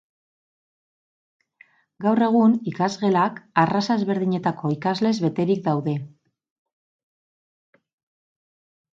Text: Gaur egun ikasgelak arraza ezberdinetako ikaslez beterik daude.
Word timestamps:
Gaur 2.05 2.21
egun 2.27 2.55
ikasgelak 2.71 3.37
arraza 3.63 3.97
ezberdinetako 4.01 4.71
ikaslez 4.77 5.11
beterik 5.27 5.61
daude. 5.67 5.93